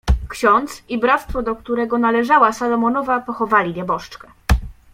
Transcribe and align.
"Ksiądz 0.29 0.83
i 0.89 0.97
bractwo, 0.97 1.41
do 1.43 1.55
którego 1.55 1.97
należała 1.97 2.53
Salomonowa, 2.53 3.19
pochowali 3.19 3.73
nieboszczkę." 3.73 4.27